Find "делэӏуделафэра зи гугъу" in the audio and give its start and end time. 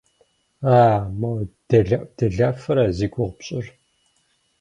1.69-3.35